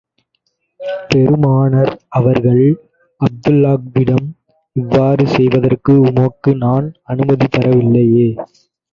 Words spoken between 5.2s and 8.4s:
செய்வதற்கு உமக்கு நான் அனுமதி தரவில்லையே?